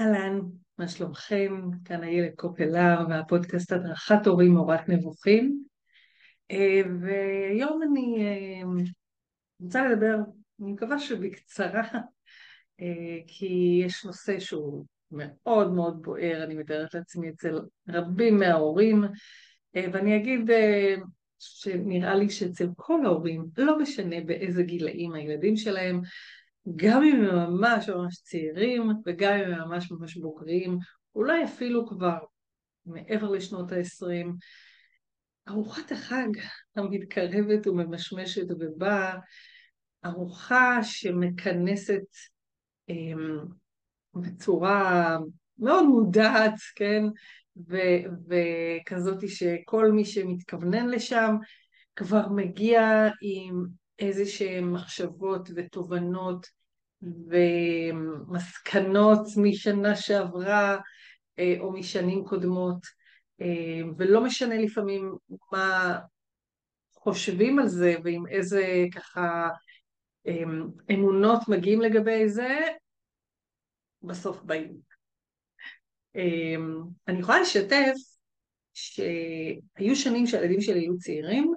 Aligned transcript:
אהלן, 0.00 0.40
מה 0.78 0.88
שלומכם? 0.88 1.60
כאן 1.84 2.04
איילת 2.04 2.34
קופלר 2.36 3.06
והפודקאסט 3.08 3.72
הדרכת 3.72 4.26
הורים 4.26 4.52
מורת 4.52 4.88
נבוכים. 4.88 5.64
אה, 6.50 6.80
והיום 7.00 7.80
אני 7.82 8.26
אה, 8.26 8.82
רוצה 9.60 9.88
לדבר, 9.88 10.16
אני 10.60 10.72
מקווה 10.72 10.98
שבקצרה, 10.98 11.82
אה, 12.80 13.18
כי 13.26 13.82
יש 13.86 14.04
נושא 14.04 14.40
שהוא 14.40 14.84
מאוד 15.10 15.72
מאוד 15.72 16.02
בוער, 16.02 16.44
אני 16.44 16.54
מתארת 16.54 16.94
לעצמי 16.94 17.28
אצל 17.30 17.60
רבים 17.88 18.38
מההורים, 18.38 19.04
ואני 19.74 20.16
אגיד 20.16 20.50
שנראה 21.38 22.14
לי 22.14 22.30
שאצל 22.30 22.68
כל 22.76 23.06
ההורים, 23.06 23.46
לא 23.58 23.78
משנה 23.78 24.16
באיזה 24.26 24.62
גילאים 24.62 25.12
הילדים 25.12 25.56
שלהם, 25.56 26.00
גם 26.76 27.02
אם 27.02 27.24
הם 27.24 27.52
ממש 27.52 27.88
ממש 27.88 28.16
צעירים 28.22 28.90
וגם 29.06 29.32
אם 29.32 29.52
הם 29.52 29.68
ממש 29.68 29.90
ממש 29.90 30.16
בוגרים, 30.16 30.78
אולי 31.14 31.44
אפילו 31.44 31.86
כבר 31.88 32.18
מעבר 32.86 33.30
לשנות 33.30 33.72
ה-20, 33.72 34.26
ארוחת 35.48 35.92
החג 35.92 36.28
המתקרבת 36.76 37.66
וממשמשת 37.66 38.46
ובאה, 38.50 39.16
ארוחה 40.04 40.78
שמכנסת 40.82 42.02
um, 42.90 43.46
בצורה 44.14 45.18
מאוד 45.58 45.84
מודעת, 45.84 46.54
כן, 46.76 47.02
ו- 47.68 48.04
וכזאת 48.28 49.28
שכל 49.28 49.92
מי 49.92 50.04
שמתכוונן 50.04 50.88
לשם 50.88 51.36
כבר 51.96 52.28
מגיע 52.28 53.08
עם 53.22 53.66
איזה 53.98 54.26
שהן 54.26 54.64
מחשבות 54.64 55.48
ותובנות 55.56 56.46
ומסקנות 57.92 59.20
משנה 59.36 59.96
שעברה 59.96 60.78
אה, 61.38 61.54
או 61.60 61.72
משנים 61.72 62.24
קודמות, 62.24 62.86
אה, 63.40 63.80
ולא 63.98 64.24
משנה 64.24 64.58
לפעמים 64.58 65.16
מה 65.52 65.98
חושבים 66.94 67.58
על 67.58 67.68
זה 67.68 67.94
ועם 68.04 68.26
איזה 68.26 68.84
ככה 68.94 69.48
אה, 70.26 70.42
אמונות 70.92 71.40
מגיעים 71.48 71.80
לגבי 71.80 72.28
זה, 72.28 72.58
בסוף 74.02 74.42
באים. 74.42 74.94
אני 77.08 77.18
יכולה 77.18 77.40
לשתף 77.40 77.94
שהיו 78.74 79.96
שנים 79.96 80.26
שהילדים 80.26 80.60
שלי 80.60 80.80
היו 80.80 80.98
צעירים, 80.98 81.54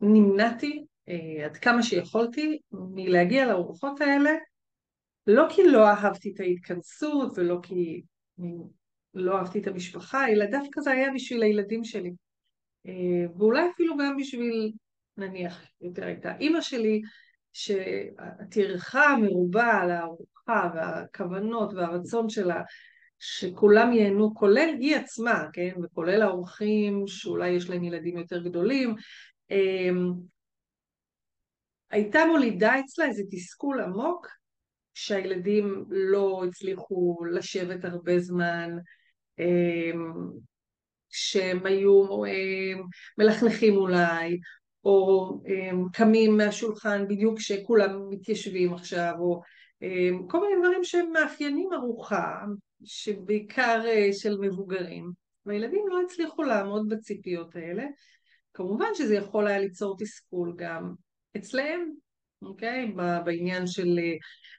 נמנעתי 0.00 0.85
עד 1.44 1.56
כמה 1.56 1.82
שיכולתי 1.82 2.58
מלהגיע 2.72 3.46
לארוחות 3.46 4.00
האלה, 4.00 4.30
לא 5.26 5.46
כי 5.50 5.68
לא 5.68 5.88
אהבתי 5.88 6.32
את 6.34 6.40
ההתכנסות 6.40 7.38
ולא 7.38 7.58
כי 7.62 8.02
לא 9.14 9.38
אהבתי 9.38 9.58
את 9.58 9.66
המשפחה, 9.66 10.28
אלא 10.28 10.46
דווקא 10.46 10.80
זה 10.80 10.90
היה 10.90 11.08
בשביל 11.14 11.42
הילדים 11.42 11.84
שלי. 11.84 12.12
אה, 12.86 12.92
ואולי 13.38 13.70
אפילו 13.74 13.96
גם 13.96 14.16
בשביל, 14.16 14.72
נניח, 15.16 15.64
יותר 15.80 16.06
הייתה 16.06 16.36
אימא 16.36 16.60
שלי, 16.60 17.02
שהטרחה 17.52 19.04
המרובה 19.04 19.72
על 19.72 19.90
הארוחה 19.90 20.70
והכוונות 20.74 21.74
והרצון 21.74 22.28
שלה 22.28 22.62
שכולם 23.18 23.92
ייהנו, 23.92 24.34
כולל 24.34 24.74
היא 24.80 24.96
עצמה, 24.96 25.44
כן, 25.52 25.72
וכולל 25.82 26.22
האורחים 26.22 27.06
שאולי 27.06 27.48
יש 27.48 27.70
להם 27.70 27.84
ילדים 27.84 28.18
יותר 28.18 28.42
גדולים, 28.42 28.94
אה, 29.50 29.90
הייתה 31.96 32.26
מולידה 32.26 32.80
אצלה 32.80 33.06
איזה 33.06 33.22
תסכול 33.30 33.80
עמוק 33.80 34.26
שהילדים 34.94 35.84
לא 35.88 36.44
הצליחו 36.48 37.16
לשבת 37.32 37.84
הרבה 37.84 38.18
זמן, 38.18 38.70
אמ, 39.38 40.12
שהם 41.08 41.66
היו 41.66 42.24
אמ, 42.24 42.82
מלכלכים 43.18 43.76
אולי, 43.76 44.38
או 44.84 45.30
אמ, 45.48 45.88
קמים 45.92 46.36
מהשולחן 46.36 47.08
בדיוק 47.08 47.38
כשכולם 47.38 48.08
מתיישבים 48.10 48.74
עכשיו, 48.74 49.12
או 49.18 49.42
כל 50.28 50.40
מיני 50.40 50.60
דברים 50.60 50.84
שהם 50.84 51.12
מאפיינים 51.12 51.72
ארוחה, 51.72 52.44
שבעיקר 52.84 53.82
אה, 53.86 54.08
של 54.12 54.38
מבוגרים, 54.40 55.10
והילדים 55.46 55.84
לא 55.88 56.00
הצליחו 56.02 56.42
לעמוד 56.42 56.88
בציפיות 56.88 57.56
האלה. 57.56 57.84
כמובן 58.54 58.86
שזה 58.94 59.14
יכול 59.14 59.46
היה 59.46 59.58
ליצור 59.58 59.96
תסכול 59.98 60.54
גם 60.56 60.94
אצלהם, 61.36 61.90
אוקיי? 62.42 62.92
בעניין 63.24 63.66
של 63.66 63.98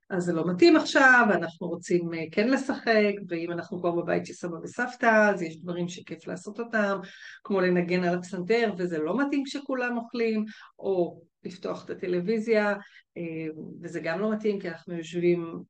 אז 0.09 0.23
זה 0.23 0.33
לא 0.33 0.43
מתאים 0.47 0.75
עכשיו, 0.75 1.25
ואנחנו 1.29 1.67
רוצים 1.67 2.13
אה, 2.13 2.23
כן 2.31 2.47
לשחק, 2.49 3.13
ואם 3.27 3.51
אנחנו 3.51 3.79
כבר 3.79 3.91
בבית 3.91 4.25
של 4.25 4.33
סבא 4.33 4.55
וסבתא, 4.63 5.29
אז 5.33 5.41
יש 5.41 5.61
דברים 5.61 5.87
שכיף 5.87 6.27
לעשות 6.27 6.59
אותם, 6.59 6.99
כמו 7.43 7.61
לנגן 7.61 8.03
על 8.03 8.15
הפסנתר, 8.15 8.73
וזה 8.77 8.99
לא 8.99 9.17
מתאים 9.17 9.43
כשכולם 9.45 9.97
אוכלים, 9.97 10.45
או 10.79 11.21
לפתוח 11.43 11.85
את 11.85 11.89
הטלוויזיה, 11.89 12.75
אה, 13.17 13.47
וזה 13.81 13.99
גם 13.99 14.19
לא 14.19 14.33
מתאים 14.33 14.59
כי 14.59 14.69
אנחנו 14.69 14.93
יושבים 14.93 15.63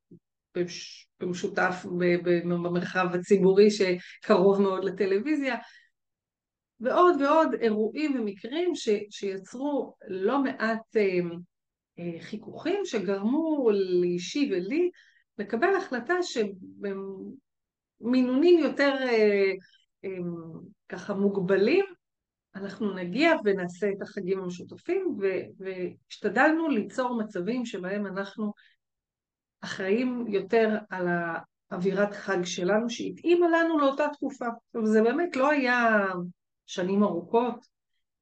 במשותף 1.20 1.86
במרחב 2.46 3.08
הציבורי 3.14 3.68
שקרוב 3.72 4.62
מאוד 4.62 4.84
לטלוויזיה, 4.84 5.56
ועוד 6.80 7.22
ועוד 7.22 7.54
אירועים 7.54 8.20
ומקרים 8.20 8.76
ש, 8.76 8.90
שיצרו 9.10 9.96
לא 10.08 10.44
מעט 10.44 10.96
אה, 10.96 11.20
אה, 12.00 12.20
חיכוכים 12.22 12.82
שגרמו 12.86 13.70
לאישי 14.02 14.50
ולי 14.52 14.90
לקבל 15.38 15.76
החלטה 15.76 16.14
שבמינונים 18.02 18.60
יותר 18.60 18.96
אה, 19.02 19.52
אה, 20.06 20.18
ככה 20.90 21.14
מוגבלים 21.14 21.86
אנחנו 22.56 22.94
נגיע 22.94 23.32
ונעשה 23.44 23.90
את 23.90 24.02
החגים 24.02 24.40
המשותפים 24.40 25.18
והשתדלנו 25.58 26.70
ליצור 26.70 27.18
מצבים 27.18 27.66
שבהם 27.66 28.08
אנחנו 28.08 28.54
אחראים 29.62 30.26
יותר 30.28 30.78
על 30.90 31.08
האווירת 31.72 32.14
חג 32.14 32.44
שלנו 32.44 32.90
שהתאימה 32.90 33.48
לנו 33.48 33.80
לאותה 33.80 34.08
תקופה. 34.14 34.46
זה 34.84 35.02
באמת 35.02 35.36
לא 35.36 35.50
היה 35.50 36.08
שנים 36.68 37.04
ארוכות, 37.04 37.66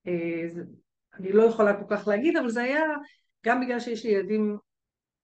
אה, 0.07 0.47
אני 1.13 1.31
לא 1.31 1.43
יכולה 1.43 1.73
כל 1.73 1.95
כך 1.95 2.07
להגיד, 2.07 2.37
אבל 2.37 2.49
זה 2.49 2.63
היה 2.63 2.83
גם 3.45 3.61
בגלל 3.61 3.79
שיש 3.79 4.05
לי 4.05 4.11
ילדים 4.11 4.57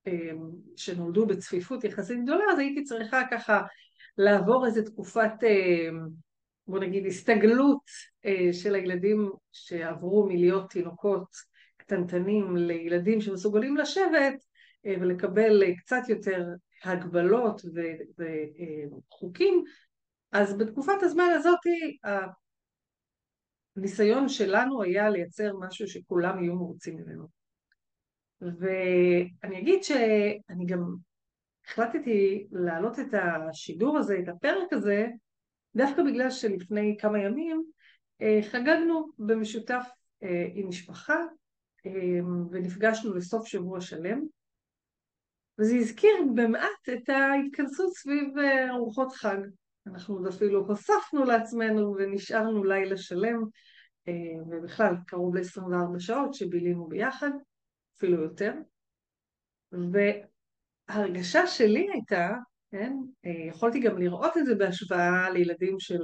אה, 0.08 0.32
שנולדו 0.76 1.26
בצפיפות 1.26 1.84
יחסית 1.84 2.24
גדולה, 2.24 2.44
אז 2.52 2.60
הייתי 2.60 2.84
צריכה 2.84 3.22
ככה 3.32 3.62
לעבור 4.18 4.66
איזו 4.66 4.82
תקופת, 4.84 5.32
אה, 5.44 5.90
בוא 6.68 6.80
נגיד, 6.80 7.06
הסתגלות 7.06 7.82
של 8.52 8.76
הילדים 8.76 9.30
שעברו 9.52 10.28
מלהיות 10.28 10.70
תינוקות 10.70 11.28
קטנטנים 11.78 12.56
לילדים 12.56 13.22
שמסוגלים 13.22 13.78
לשבת 13.78 14.44
ולקבל 14.86 15.76
קצת 15.76 16.02
יותר 16.10 16.46
הגבלות 16.84 17.62
וחוקים, 18.18 19.64
אז 20.32 20.58
בתקופת 20.58 21.04
הזמן 21.04 21.30
הזאת 21.36 21.60
הניסיון 23.78 24.30
שלנו 24.30 24.84
היה 24.84 25.10
לייצר 25.10 25.54
משהו 25.60 25.88
שכולם 25.88 26.44
יהיו 26.44 26.56
מרוצים 26.56 26.98
ממנו. 26.98 27.28
ואני 28.42 29.60
אגיד 29.60 29.84
שאני 29.84 30.66
גם 30.66 30.96
החלטתי 31.66 32.48
להעלות 32.52 33.00
את 33.00 33.14
השידור 33.14 33.98
הזה, 33.98 34.20
את 34.24 34.28
הפרק 34.28 34.74
הזה, 34.74 35.08
דווקא 35.76 36.04
בגלל 36.04 36.30
שלפני 36.30 36.98
כמה 37.00 37.20
ימים 37.20 37.64
אה, 38.22 38.40
חגגנו 38.52 39.08
במשותף 39.20 39.84
אה, 40.24 40.48
עם 40.54 40.68
משפחה 40.68 41.18
אה, 41.86 41.92
ונפגשנו 42.52 43.14
לסוף 43.14 43.48
שבוע 43.48 43.82
שלם 43.82 44.22
וזה 45.60 45.76
הזכיר 45.76 46.16
במעט 46.36 46.90
את 46.94 47.10
ההתכנסות 47.10 47.94
סביב 47.94 48.28
ארוחות 48.70 49.12
חג. 49.12 49.38
אנחנו 49.88 50.16
עוד 50.16 50.28
אפילו 50.28 50.66
הוספנו 50.68 51.24
לעצמנו 51.24 51.96
ונשארנו 51.98 52.64
לילה 52.64 52.98
שלם 52.98 53.44
אה, 54.08 54.44
ובכלל 54.48 54.96
קרוב 55.08 55.36
ל-24 55.36 56.00
שעות 56.00 56.34
שבילינו 56.34 56.88
ביחד, 56.88 57.32
אפילו 57.98 58.24
יותר. 58.24 58.54
וההרגשה 59.72 61.48
שלי 61.48 61.88
הייתה, 61.94 62.30
כן, 62.72 62.94
אה, 63.26 63.48
יכולתי 63.48 63.80
גם 63.80 63.98
לראות 63.98 64.38
את 64.38 64.46
זה 64.46 64.56
בהשוואה 64.56 65.30
לילדים 65.30 65.80
של 65.80 66.02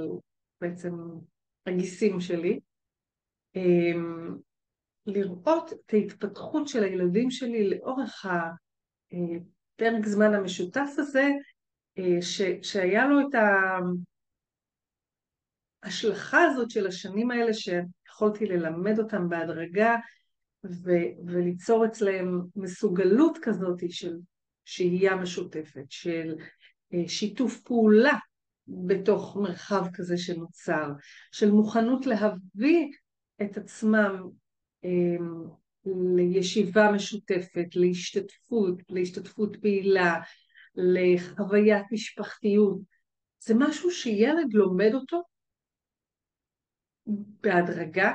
בעצם 0.62 0.94
הגיסים 1.66 2.20
שלי, 2.20 2.60
אה, 3.56 4.02
לראות 5.06 5.74
את 5.74 5.94
ההתפתחות 5.94 6.68
של 6.68 6.84
הילדים 6.84 7.32
שלי 7.32 7.70
לאורך 7.70 8.26
הפרק 8.26 10.06
זמן 10.06 10.34
המשותף 10.34 10.90
הזה, 10.98 11.30
ש, 12.22 12.42
שהיה 12.62 13.08
לו 13.08 13.20
את 13.20 13.36
ההשלכה 15.84 16.44
הזאת 16.44 16.72
של 16.72 16.88
השנים 16.88 17.32
האלה 17.32 17.54
שיכולתי 17.54 18.46
ללמד 18.46 19.00
אותם 19.00 19.30
בהדרגה 19.30 19.96
ו- 20.66 21.28
וליצור 21.28 21.86
אצלהם 21.86 22.42
מסוגלות 22.56 23.38
כזאת 23.42 23.84
של 23.90 24.18
שהייה 24.66 25.16
משותפת, 25.16 25.86
של 25.90 26.36
אה, 26.94 27.04
שיתוף 27.08 27.62
פעולה 27.62 28.14
בתוך 28.68 29.38
מרחב 29.38 29.86
כזה 29.94 30.18
שנוצר, 30.18 30.92
של 31.32 31.52
מוכנות 31.52 32.06
להביא 32.06 32.92
את 33.42 33.58
עצמם 33.58 34.30
אמ, 34.84 35.44
לישיבה 36.16 36.92
משותפת, 36.92 37.76
להשתתפות, 37.76 38.82
להשתתפות 38.90 39.56
פעילה, 39.62 40.20
לחוויית 40.78 41.86
משפחתיות. 41.92 42.80
זה 43.40 43.54
משהו 43.58 43.92
שילד 43.92 44.54
לומד 44.54 44.92
אותו 44.94 45.24
בהדרגה, 47.42 48.12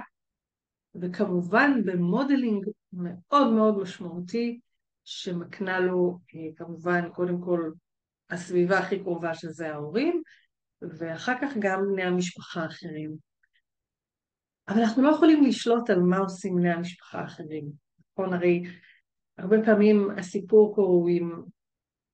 וכמובן 0.95 1.71
במודלינג 1.85 2.67
מאוד 2.93 3.53
מאוד 3.53 3.79
משמעותי, 3.79 4.61
שמקנה 5.05 5.81
לו 5.81 6.19
אה, 6.35 6.57
כמובן 6.57 7.09
קודם 7.13 7.41
כל 7.41 7.71
הסביבה 8.31 8.79
הכי 8.79 9.01
קרובה 9.03 9.35
שזה 9.35 9.73
ההורים, 9.73 10.23
ואחר 10.83 11.35
כך 11.43 11.53
גם 11.59 11.81
בני 11.93 12.03
המשפחה 12.03 12.63
האחרים. 12.63 13.17
אבל 14.69 14.81
אנחנו 14.81 15.03
לא 15.03 15.11
יכולים 15.11 15.45
לשלוט 15.45 15.91
על 15.91 16.01
מה 16.01 16.19
עושים 16.19 16.57
בני 16.57 16.73
המשפחה 16.73 17.21
האחרים. 17.21 17.65
נכון, 18.13 18.35
הרי 18.35 18.63
הרבה 19.39 19.57
פעמים 19.65 20.11
הסיפור 20.19 20.73
פה 20.77 20.83
הוא 20.83 21.09
עם 21.11 21.43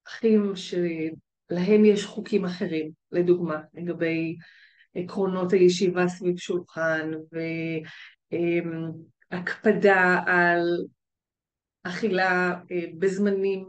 אחים 0.08 0.52
שלהם 0.56 1.84
יש 1.84 2.05
חוקים 2.05 2.44
אחרים, 2.44 2.90
לדוגמה, 3.12 3.60
לגבי 3.75 4.37
עקרונות 4.94 5.52
הישיבה 5.52 6.08
סביב 6.08 6.37
שולחן 6.37 7.10
והקפדה 9.32 10.20
על 10.26 10.62
אכילה 11.82 12.55
אה, 12.70 12.84
בזמנים 12.99 13.66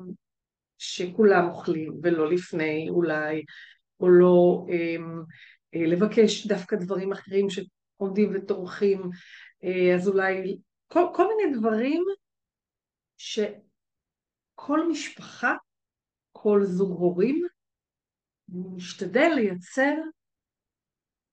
שכולם 0.78 1.50
אוכלים 1.50 2.00
ולא 2.04 2.32
לפני 2.32 2.90
אולי, 2.90 3.44
או 4.00 4.10
לא 4.10 4.66
אמ, 4.70 5.22
אה, 5.76 5.86
לבקש 5.86 6.48
דווקא 6.48 6.76
דברים 6.76 7.12
אחרים 7.12 7.48
שעומדים 7.50 8.32
וטורחים, 8.36 9.02
אה, 9.64 9.96
אז 9.96 10.08
אולי 10.08 10.58
כל, 10.88 11.04
כל 11.16 11.28
מיני 11.28 11.58
דברים 11.58 12.04
שכל 13.18 14.90
משפחה, 14.90 15.56
כל 16.42 16.62
זוג 16.64 16.92
הורים, 16.92 17.48
משתדל 18.50 19.32
לייצר 19.36 19.96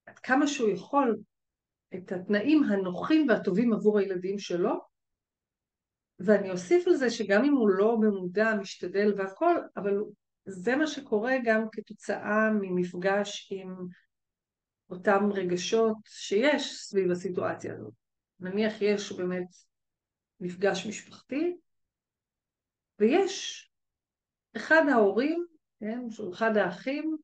עד 0.07 0.19
כמה 0.19 0.47
שהוא 0.47 0.71
יכול 0.71 1.17
את 1.95 2.13
התנאים 2.13 2.63
הנוחים 2.65 3.29
והטובים 3.29 3.73
עבור 3.73 3.99
הילדים 3.99 4.39
שלו, 4.39 4.81
ואני 6.19 6.51
אוסיף 6.51 6.87
לזה 6.87 7.11
שגם 7.11 7.45
אם 7.45 7.53
הוא 7.53 7.69
לא 7.69 7.97
במודע, 8.01 8.55
משתדל 8.61 9.15
והכל, 9.17 9.55
אבל 9.77 9.93
זה 10.45 10.77
מה 10.77 10.87
שקורה 10.87 11.33
גם 11.45 11.67
כתוצאה 11.73 12.51
ממפגש 12.61 13.53
עם 13.53 13.75
אותם 14.91 15.21
רגשות 15.33 15.97
שיש 16.05 16.75
סביב 16.77 17.11
הסיטואציה 17.11 17.75
הזאת. 17.75 17.95
נניח 18.41 18.73
יש 18.81 19.13
באמת 19.13 19.49
מפגש 20.41 20.87
משפחתי, 20.87 21.57
ויש 22.99 23.66
אחד 24.57 24.83
ההורים, 24.93 25.47
כן, 25.81 26.11
שהוא 26.11 26.35
אחד 26.35 26.57
האחים, 26.57 27.17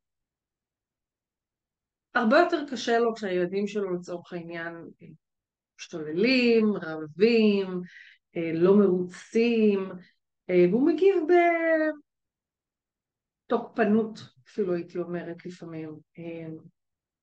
הרבה 2.15 2.39
יותר 2.39 2.65
קשה 2.71 2.99
לו 2.99 3.15
כשהילדים 3.15 3.67
שלו 3.67 3.95
לצורך 3.95 4.33
העניין 4.33 4.75
משתוללים, 5.79 6.77
רבים, 6.77 7.81
אה, 8.37 8.53
לא 8.55 8.77
מרוצים, 8.77 9.91
אה, 10.51 10.65
והוא 10.71 10.87
מגיב 10.87 11.17
בתוקפנות, 13.49 14.19
אפילו 14.47 14.75
הייתי 14.75 14.99
אומרת 14.99 15.47
לפעמים, 15.47 15.91
אה, 16.19 16.47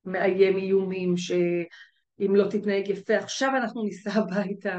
מאיים 0.05 0.57
איומים 0.57 1.17
שאם 1.17 2.35
לא 2.35 2.49
תתנהג 2.51 2.87
יפה 2.87 3.17
עכשיו 3.17 3.49
אנחנו 3.57 3.83
ניסע 3.83 4.11
הביתה, 4.11 4.77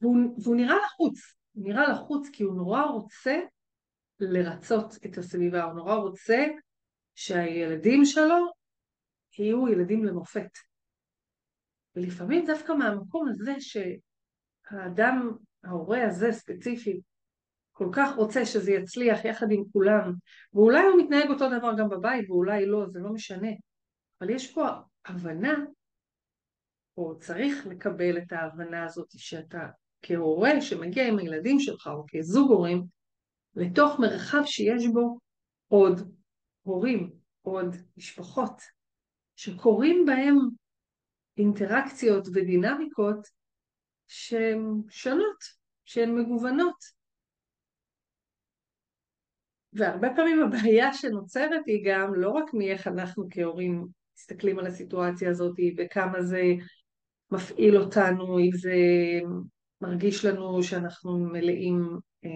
והוא, 0.00 0.16
והוא 0.42 0.56
נראה 0.56 0.76
לחוץ, 0.84 1.34
נראה 1.54 1.88
לחוץ 1.88 2.28
כי 2.32 2.42
הוא 2.42 2.54
נורא 2.54 2.82
רוצה 2.82 3.40
לרצות 4.20 4.96
את 5.06 5.18
הסביבה, 5.18 5.64
הוא 5.64 5.72
נורא 5.72 5.94
רוצה 5.94 6.46
שהילדים 7.14 8.04
שלו 8.04 8.52
יהיו 9.38 9.68
ילדים 9.68 10.04
למופת. 10.04 10.50
ולפעמים 11.96 12.46
דווקא 12.46 12.72
מהמקום 12.72 13.28
הזה 13.28 13.52
שהאדם, 13.58 15.36
ההורה 15.64 16.06
הזה 16.06 16.32
ספציפית, 16.32 17.00
כל 17.72 17.88
כך 17.96 18.16
רוצה 18.16 18.44
שזה 18.46 18.72
יצליח 18.72 19.24
יחד 19.24 19.46
עם 19.50 19.64
כולם, 19.72 20.12
ואולי 20.52 20.82
הוא 20.82 21.02
מתנהג 21.02 21.30
אותו 21.30 21.48
דבר 21.58 21.72
גם 21.78 21.88
בבית 21.88 22.30
ואולי 22.30 22.66
לא, 22.66 22.86
זה 22.88 22.98
לא 23.00 23.12
משנה, 23.12 23.50
אבל 24.20 24.30
יש 24.30 24.54
פה 24.54 24.66
הבנה, 25.04 25.54
או 26.96 27.18
צריך 27.18 27.66
לקבל 27.66 28.18
את 28.18 28.32
ההבנה 28.32 28.84
הזאת 28.84 29.06
שאתה 29.10 29.68
כהורה 30.02 30.60
שמגיע 30.60 31.08
עם 31.08 31.18
הילדים 31.18 31.60
שלך 31.60 31.86
או 31.86 32.04
כזוג 32.08 32.50
הורים 32.50 32.84
לתוך 33.56 34.00
מרחב 34.00 34.42
שיש 34.44 34.86
בו 34.86 35.18
עוד 35.68 36.00
הורים, 36.62 37.10
עוד 37.42 37.76
משפחות, 37.96 38.62
שקורים 39.36 40.06
בהם 40.06 40.36
אינטראקציות 41.38 42.28
ודינמיקות 42.28 43.28
שהן 44.06 44.64
שונות, 44.88 45.44
שהן 45.84 46.18
מגוונות. 46.18 46.76
והרבה 49.72 50.08
פעמים 50.16 50.42
הבעיה 50.42 50.94
שנוצרת 50.94 51.66
היא 51.66 51.84
גם 51.86 52.14
לא 52.14 52.30
רק 52.30 52.54
מאיך 52.54 52.86
אנחנו 52.86 53.28
כהורים 53.30 53.86
מסתכלים 54.18 54.58
על 54.58 54.66
הסיטואציה 54.66 55.30
הזאת 55.30 55.56
וכמה 55.78 56.22
זה 56.22 56.42
מפעיל 57.30 57.76
אותנו, 57.76 58.38
אם 58.38 58.50
זה 58.52 58.74
מרגיש 59.82 60.24
לנו 60.24 60.62
שאנחנו 60.62 61.18
מלאים 61.18 61.98
אה, 62.24 62.30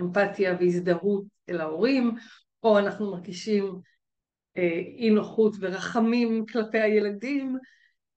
אמפתיה 0.00 0.56
והזדהות 0.60 1.24
אל 1.48 1.60
ההורים, 1.60 2.14
או 2.62 2.78
אנחנו 2.78 3.10
מרגישים 3.10 3.80
אה, 4.56 4.80
אי 4.98 5.10
נוחות 5.10 5.56
ורחמים 5.60 6.44
כלפי 6.52 6.78
הילדים, 6.78 7.56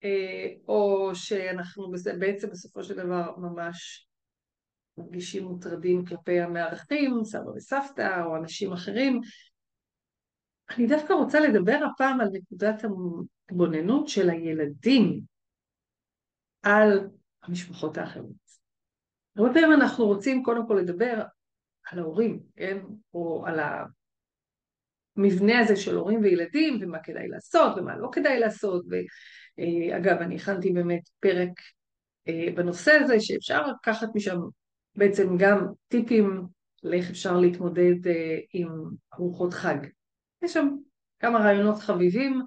אה, 0.04 0.48
או 0.68 1.12
שאנחנו 1.14 1.92
בעצם 2.20 2.50
בסופו 2.50 2.84
של 2.84 2.96
דבר 2.96 3.38
ממש 3.38 4.08
מרגישים 4.98 5.44
מוטרדים 5.44 6.06
כלפי 6.06 6.40
המארחים, 6.40 7.24
סבא 7.24 7.50
וסבתא 7.50 8.24
או 8.26 8.36
אנשים 8.36 8.74
אחרים. 8.74 9.22
אני 10.70 10.88
דווקא 10.88 11.14
רוצה 11.14 11.40
לדבר 11.40 11.80
הפעם 11.94 12.22
על 12.22 12.28
נקודת 12.32 12.84
ההתבוננות 12.84 14.08
של 14.08 14.30
הילדים 14.30 15.22
על 16.62 17.08
המשפחות 17.48 17.98
האחרות. 17.98 18.48
הרבה 19.36 19.54
פעמים 19.54 19.74
אנחנו 19.74 20.06
רוצים 20.06 20.44
קודם 20.44 20.68
כל 20.68 20.74
לדבר 20.74 21.24
על 21.92 22.00
ההורים, 22.00 22.40
כן? 22.56 22.78
או 23.14 23.46
על 23.48 23.60
המבנה 25.18 25.60
הזה 25.60 25.76
של 25.76 25.96
הורים 25.96 26.22
וילדים, 26.22 26.78
ומה 26.82 27.00
כדאי 27.00 27.28
לעשות 27.28 27.78
ומה 27.78 27.98
לא 27.98 28.10
כדאי 28.12 28.40
לעשות. 28.40 28.86
ואגב, 29.58 30.18
אני 30.18 30.36
הכנתי 30.36 30.72
באמת 30.72 31.10
פרק 31.20 31.52
אה, 32.28 32.48
בנושא 32.56 32.92
הזה, 32.92 33.20
שאפשר 33.20 33.68
לקחת 33.68 34.08
משם 34.16 34.40
בעצם 34.96 35.38
גם 35.38 35.68
טיפים 35.88 36.42
לאיך 36.84 37.10
אפשר 37.10 37.38
להתמודד 37.38 38.08
אה, 38.08 38.38
עם 38.54 38.70
ארוחות 39.14 39.54
חג. 39.54 39.78
יש 40.42 40.54
שם 40.54 40.68
כמה 41.20 41.40
רעיונות 41.40 41.80
חביבים 41.80 42.34
אה, 42.34 42.46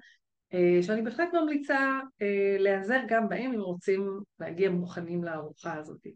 שאני 0.81 1.01
בהחלט 1.01 1.29
ממליצה 1.33 1.99
להיעזר 2.59 2.99
גם 3.07 3.29
בהם 3.29 3.53
אם 3.53 3.61
רוצים 3.61 4.19
להגיע 4.39 4.69
מוכנים 4.69 5.23
לארוחה 5.23 5.73
הזאת. 5.73 6.07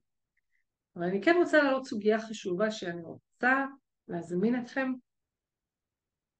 אבל 0.95 1.03
אני 1.03 1.21
כן 1.21 1.35
רוצה 1.37 1.57
להעלות 1.57 1.85
סוגיה 1.85 2.19
חשובה 2.19 2.71
שאני 2.71 3.01
רוצה 3.01 3.65
להזמין 4.07 4.59
אתכם 4.59 4.91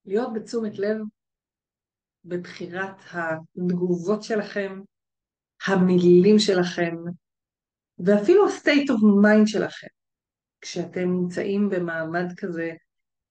להיות 0.06 0.34
בתשומת 0.34 0.80
לב 0.80 0.98
בבחירת 2.26 2.96
התגובות 3.12 4.24
שלכם, 4.24 4.82
המילים 5.68 6.40
שלכם, 6.40 6.96
ואפילו 8.00 8.48
ה-state 8.48 8.88
of 8.88 9.02
mind 9.26 9.46
שלכם, 9.46 9.88
כשאתם 10.62 11.10
נמצאים 11.10 11.70
במעמד 11.70 12.26
כזה 12.38 12.72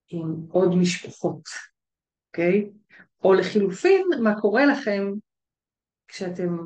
עם 0.07 0.35
עוד 0.49 0.75
משפחות, 0.75 1.43
אוקיי? 2.27 2.61
Okay? 2.61 2.84
או 3.23 3.33
לחילופין, 3.33 4.07
מה 4.23 4.41
קורה 4.41 4.65
לכם 4.65 5.11
כשאתם 6.07 6.57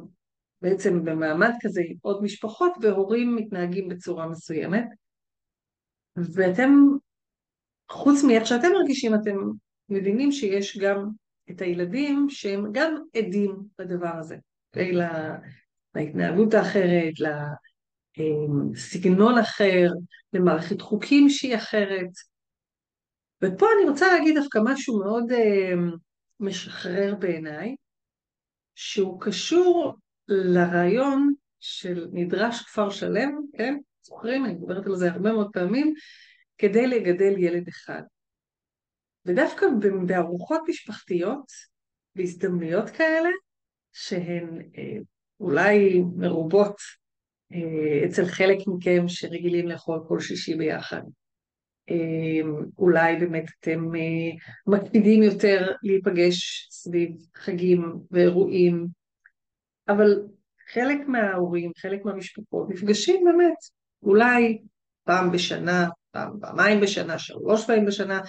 בעצם 0.61 1.03
במעמד 1.05 1.51
כזה 1.61 1.81
עם 1.85 1.95
עוד 2.01 2.23
משפחות 2.23 2.73
והורים 2.81 3.35
מתנהגים 3.35 3.89
בצורה 3.89 4.27
מסוימת, 4.27 4.85
ואתם, 6.15 6.71
חוץ 7.91 8.23
מאיך 8.23 8.45
שאתם 8.45 8.71
מרגישים, 8.73 9.15
אתם 9.15 9.37
מבינים 9.89 10.31
שיש 10.31 10.77
גם 10.77 11.09
את 11.51 11.61
הילדים 11.61 12.25
שהם 12.29 12.71
גם 12.71 12.95
עדים 13.15 13.55
לדבר 13.79 14.15
הזה, 14.19 14.37
לה, 14.75 15.37
להתנהגות 15.95 16.53
האחרת, 16.53 17.13
לסגנון 18.17 19.37
אחר, 19.37 19.87
למערכת 20.33 20.81
חוקים 20.81 21.29
שהיא 21.29 21.55
אחרת, 21.55 22.09
ופה 23.43 23.65
אני 23.75 23.89
רוצה 23.89 24.07
להגיד 24.13 24.35
דווקא 24.37 24.59
משהו 24.63 24.99
מאוד 24.99 25.31
אה, 25.31 25.73
משחרר 26.39 27.15
בעיניי, 27.19 27.75
שהוא 28.75 29.21
קשור 29.21 29.95
לרעיון 30.27 31.33
של 31.59 32.07
מדרש 32.11 32.61
כפר 32.61 32.89
שלם, 32.89 33.41
כן? 33.57 33.77
זוכרים? 34.01 34.45
אני 34.45 34.53
מדברת 34.53 34.85
על 34.85 34.95
זה 34.95 35.11
הרבה 35.11 35.31
מאוד 35.33 35.49
פעמים, 35.53 35.93
כדי 36.57 36.87
לגדל 36.87 37.37
ילד 37.37 37.67
אחד. 37.67 38.01
ודווקא 39.25 39.65
בארוחות 40.05 40.61
משפחתיות, 40.67 41.45
בהזדמנויות 42.15 42.89
כאלה, 42.89 43.29
שהן 43.93 44.61
אה, 44.77 44.97
אולי 45.39 46.01
מרובות 46.15 46.75
אה, 47.53 48.05
אצל 48.05 48.25
חלק 48.25 48.57
מכם 48.67 49.07
שרגילים 49.07 49.67
לאכול 49.67 49.99
כל 50.07 50.19
שישי 50.19 50.55
ביחד. 50.55 51.01
אה, 51.89 52.49
אולי 52.77 53.15
באמת 53.15 53.45
אתם 53.59 53.95
אה, 53.95 54.37
מקפידים 54.67 55.23
יותר 55.23 55.71
להיפגש 55.83 56.67
סביב 56.71 57.11
חגים 57.35 57.99
ואירועים, 58.11 58.87
אבל 59.87 60.21
חלק 60.73 61.07
מההורים, 61.07 61.71
חלק 61.77 62.05
מהמשפחות 62.05 62.69
נפגשים 62.69 63.25
באמת 63.25 63.57
אולי 64.03 64.61
פעם 65.03 65.31
בשנה, 65.31 65.89
פעם, 66.11 66.39
פעמיים 66.41 66.81
בשנה, 66.81 67.19
שלוש 67.19 67.65
פעמים 67.67 67.85
בשנה, 67.85 68.21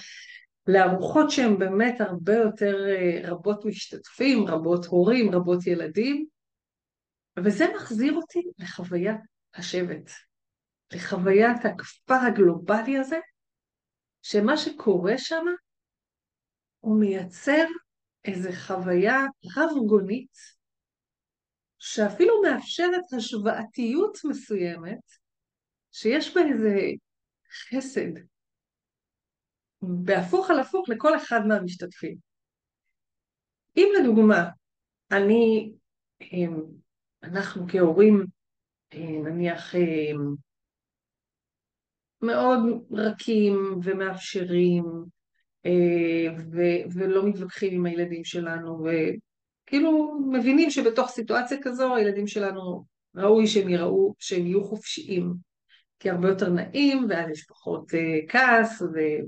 לארוחות 0.67 1.31
שהן 1.31 1.59
באמת 1.59 2.01
הרבה 2.01 2.35
יותר 2.35 2.87
רבות 3.25 3.65
משתתפים, 3.65 4.47
רבות 4.47 4.87
הורים, 4.87 5.31
רבות 5.31 5.67
ילדים, 5.67 6.27
וזה 7.37 7.67
מחזיר 7.77 8.13
אותי 8.13 8.43
לחוויית 8.59 9.21
השבט, 9.55 10.11
לחוויית 10.93 11.65
הכפר 11.65 12.15
הגלובלי 12.15 12.99
הזה, 12.99 13.19
שמה 14.23 14.57
שקורה 14.57 15.13
שם 15.17 15.45
הוא 16.81 17.01
מייצר 17.01 17.67
איזו 18.25 18.49
חוויה 18.67 19.19
רב-גונית, 19.57 20.37
שאפילו 21.79 22.43
מאפשרת 22.43 23.13
השוואתיות 23.17 24.19
מסוימת, 24.25 25.03
שיש 25.93 26.35
בה 26.35 26.41
איזה 26.41 26.77
חסד, 27.53 28.21
בהפוך 29.83 30.51
על 30.51 30.61
הפוך 30.61 30.89
לכל 30.89 31.17
אחד 31.17 31.41
מהמשתתפים. 31.49 32.17
אם 33.77 33.89
לדוגמה, 34.01 34.49
אני 35.11 35.73
אנחנו 37.23 37.67
כהורים, 37.69 38.25
אה, 38.93 38.99
נניח, 39.25 39.75
אה, 39.75 40.13
מאוד 42.23 42.61
רכים 42.93 43.81
ומאפשרים, 43.83 44.85
אה, 45.67 46.35
ו- 46.53 46.93
ולא 46.95 47.27
מתווכחים 47.27 47.75
עם 47.75 47.87
הילדים 47.87 48.25
שלנו, 48.25 48.85
וכאילו 48.85 50.19
מבינים 50.31 50.71
שבתוך 50.71 51.11
סיטואציה 51.11 51.59
כזו 51.63 51.97
הילדים 51.97 52.27
שלנו 52.27 52.85
ראוי 53.17 53.47
שהם 53.47 53.69
יראו, 53.69 54.15
שהם 54.19 54.47
יהיו 54.47 54.65
חופשיים, 54.65 55.35
כי 55.99 56.11
הרבה 56.11 56.29
יותר 56.29 56.49
נעים, 56.49 57.07
ואז 57.09 57.31
יש 57.31 57.45
פחות 57.45 57.85
כעס 58.29 58.83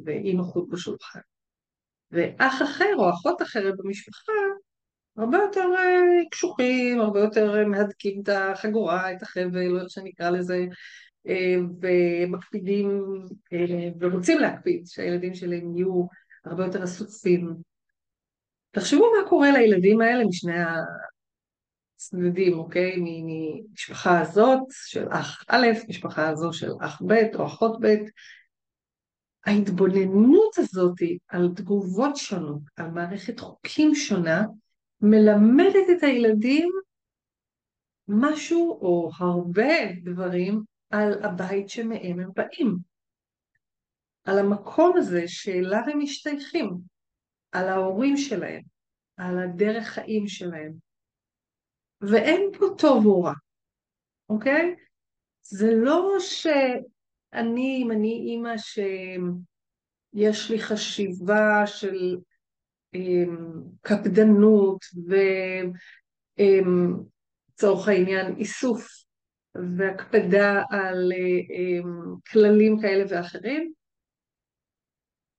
ואי 0.04 0.32
נוחות 0.32 0.68
בשולחן. 0.68 1.20
ואח 2.10 2.62
אחר 2.62 2.94
או 2.98 3.10
אחות 3.10 3.42
אחרת 3.42 3.74
במשפחה 3.76 4.32
הרבה 5.16 5.38
יותר 5.38 5.68
אה, 5.78 6.24
קשוחים, 6.30 7.00
הרבה 7.00 7.20
יותר 7.20 7.58
אה, 7.58 7.64
מהדקים 7.64 8.20
את 8.22 8.28
החגורה, 8.28 9.12
את 9.12 9.22
החבל, 9.22 9.76
או 9.76 9.80
איך 9.80 9.90
שנקרא 9.90 10.30
לזה, 10.30 10.54
אה, 10.54 10.66
ומקפידים 11.80 13.04
ורוצים 14.00 14.38
להקפיד 14.38 14.86
שהילדים 14.86 15.34
שלהם 15.34 15.76
יהיו 15.76 16.06
הרבה 16.44 16.64
יותר 16.64 16.84
אסופים. 16.84 17.54
תחשבו 18.70 19.00
מה 19.00 19.28
קורה 19.28 19.50
לילדים 19.50 20.00
האלה 20.00 20.24
משני 20.24 20.54
הצדדים, 21.96 22.58
אוקיי? 22.58 22.94
ממשפחה 22.98 24.20
הזאת 24.20 24.62
של 24.70 25.08
אח 25.10 25.44
א', 25.48 25.66
משפחה 25.88 26.28
הזו 26.28 26.52
של 26.52 26.70
אח 26.80 27.02
ב' 27.06 27.34
או 27.34 27.46
אחות 27.46 27.80
ב', 27.80 27.94
ההתבוננות 29.46 30.58
הזאת 30.58 30.96
על 31.28 31.48
תגובות 31.56 32.16
שונות, 32.16 32.62
על 32.76 32.90
מערכת 32.90 33.40
חוקים 33.40 33.94
שונה, 33.94 34.44
מלמדת 35.00 35.90
את 35.98 36.02
הילדים 36.02 36.70
משהו 38.08 38.78
או 38.80 39.10
הרבה 39.18 39.92
דברים 40.04 40.62
על 40.92 41.24
הבית 41.24 41.68
שמהם 41.68 42.20
הם 42.20 42.30
באים, 42.36 42.76
על 44.24 44.38
המקום 44.38 44.96
הזה 44.96 45.22
שאליו 45.26 45.82
הם 45.92 45.98
משתייכים, 45.98 46.78
על 47.52 47.68
ההורים 47.68 48.16
שלהם, 48.16 48.62
על 49.16 49.38
הדרך 49.38 49.84
חיים 49.84 50.28
שלהם. 50.28 50.72
ואין 52.00 52.50
פה 52.58 52.66
טוב 52.78 53.06
או 53.06 53.22
רע, 53.22 53.32
אוקיי? 54.28 54.74
זה 55.42 55.70
לא 55.74 56.16
שאני, 56.18 57.82
אם 57.82 57.90
אני 57.90 58.12
אימא 58.12 58.56
שיש 58.58 60.50
לי 60.50 60.58
חשיבה 60.58 61.66
של 61.66 62.16
קפדנות 63.80 64.84
ולצורך 66.38 67.88
העניין 67.88 68.36
איסוף 68.36 69.01
והקפדה 69.76 70.62
על 70.70 71.12
כללים 72.32 72.80
כאלה 72.80 73.04
ואחרים, 73.08 73.72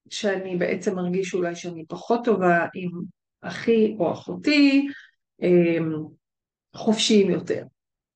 שאני 0.10 0.58
בעצם 0.58 0.96
מרגיש 0.96 1.34
אולי 1.34 1.55
שאני 1.55 1.86
פחות 1.86 2.25
טובה 2.25 2.67
עם 2.74 2.91
אחי 3.41 3.96
או 4.00 4.13
אחותי, 4.13 4.88
חופשיים 6.75 7.32
יותר, 7.32 7.63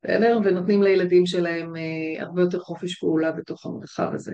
בסדר? 0.04 0.40
ונותנים 0.46 0.84
לילדים 0.84 1.26
שלהם 1.26 1.76
אה, 1.76 2.24
הרבה 2.24 2.42
יותר 2.42 2.60
חופש 2.60 3.00
פעולה 3.00 3.32
בתוך 3.32 3.66
המרחב 3.66 4.14
הזה. 4.14 4.34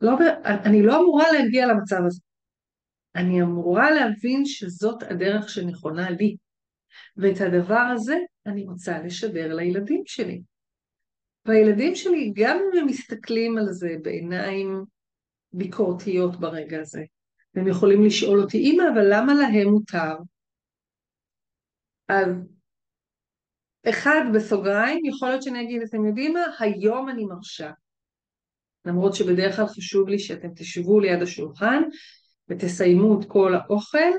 לא, 0.00 0.12
אני 0.44 0.82
לא 0.82 1.00
אמורה 1.00 1.24
להגיע 1.32 1.66
למצב 1.66 2.00
הזה. 2.06 2.20
אני 3.16 3.42
אמורה 3.42 3.90
להבין 3.90 4.44
שזאת 4.44 5.02
הדרך 5.02 5.48
שנכונה 5.48 6.10
לי, 6.10 6.36
ואת 7.16 7.40
הדבר 7.40 7.84
הזה 7.94 8.16
אני 8.48 8.64
רוצה 8.64 8.98
לשדר 8.98 9.54
לילדים 9.54 10.02
שלי. 10.06 10.42
והילדים 11.46 11.94
שלי, 11.94 12.32
גם 12.36 12.56
אם 12.56 12.78
הם 12.78 12.86
מסתכלים 12.86 13.58
על 13.58 13.66
זה 13.72 13.96
בעיניים 14.02 14.84
ביקורתיות 15.52 16.40
ברגע 16.40 16.80
הזה, 16.80 17.02
הם 17.54 17.68
יכולים 17.68 18.04
לשאול 18.04 18.40
אותי, 18.40 18.58
אמא, 18.58 18.82
אבל 18.94 19.06
למה 19.10 19.34
להם 19.34 19.68
מותר? 19.68 20.16
אז 22.08 22.28
אחד 23.88 24.20
בסוגריים, 24.34 25.04
יכול 25.04 25.28
להיות 25.28 25.42
שאני 25.42 25.62
אגיד, 25.62 25.82
אתם 25.82 26.06
יודעים 26.06 26.32
מה? 26.32 26.40
היום 26.60 27.08
אני 27.08 27.24
מרשה. 27.24 27.70
למרות 28.84 29.14
שבדרך 29.14 29.56
כלל 29.56 29.66
חשוב 29.66 30.08
לי 30.08 30.18
שאתם 30.18 30.48
תשבו 30.54 31.00
ליד 31.00 31.22
השולחן 31.22 31.82
ותסיימו 32.48 33.20
את 33.20 33.24
כל 33.28 33.54
האוכל, 33.54 34.12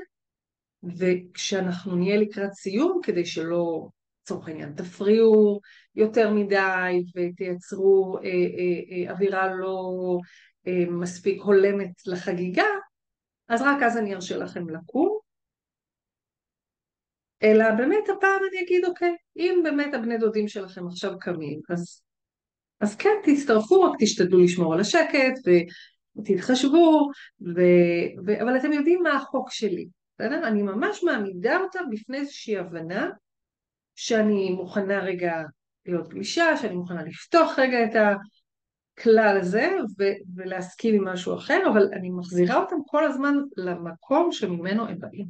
וכשאנחנו 0.82 1.96
נהיה 1.96 2.16
לקראת 2.16 2.52
סיום, 2.52 3.00
כדי 3.02 3.26
שלא, 3.26 3.88
לצורך 4.30 4.48
העניין, 4.48 4.72
תפריעו 4.72 5.60
יותר 5.94 6.30
מדי 6.30 7.04
ותייצרו 7.16 8.18
אה, 8.18 8.22
אה, 8.24 9.06
אה, 9.06 9.12
אווירה 9.12 9.54
לא 9.54 9.90
אה, 10.66 10.84
מספיק 10.90 11.42
הולמת 11.42 12.06
לחגיגה, 12.06 12.66
אז 13.48 13.62
רק 13.62 13.82
אז 13.82 13.96
אני 13.96 14.14
ארשה 14.14 14.36
לכם 14.36 14.70
לקום. 14.70 15.18
אלא 17.42 17.64
באמת 17.74 18.08
הפעם 18.08 18.40
אני 18.50 18.62
אגיד, 18.62 18.84
אוקיי, 18.84 19.16
אם 19.36 19.60
באמת 19.64 19.94
הבני 19.94 20.18
דודים 20.18 20.48
שלכם 20.48 20.86
עכשיו 20.86 21.18
קמים, 21.20 21.60
אז, 21.70 22.02
אז 22.80 22.96
כן, 22.96 23.14
תצטרפו, 23.24 23.80
רק 23.80 23.92
תשתדלו 24.00 24.38
לשמור 24.38 24.74
על 24.74 24.80
השקט, 24.80 25.38
ו... 25.46 25.50
תתחשבו, 26.24 27.10
ו... 27.40 27.60
ו... 28.26 28.42
אבל 28.42 28.56
אתם 28.56 28.72
יודעים 28.72 29.02
מה 29.02 29.16
החוק 29.16 29.50
שלי, 29.50 29.88
בסדר? 30.18 30.48
אני 30.48 30.62
ממש 30.62 31.04
מעמידה 31.04 31.60
אותם 31.60 31.84
בפני 31.90 32.18
איזושהי 32.18 32.58
הבנה 32.58 33.10
שאני 33.94 34.50
מוכנה 34.50 34.98
רגע 34.98 35.32
להיות 35.86 36.08
גלישה, 36.08 36.56
שאני 36.56 36.74
מוכנה 36.74 37.02
לפתוח 37.02 37.58
רגע 37.58 37.84
את 37.84 38.16
הכלל 38.98 39.38
הזה 39.40 39.68
ו... 39.98 40.04
ולהסכים 40.36 40.94
עם 40.94 41.08
משהו 41.08 41.34
אחר, 41.36 41.62
אבל 41.72 41.82
אני 41.92 42.10
מחזירה 42.10 42.56
אותם 42.56 42.76
כל 42.86 43.04
הזמן 43.04 43.34
למקום 43.56 44.32
שממנו 44.32 44.88
הם 44.88 44.98
באים. 44.98 45.26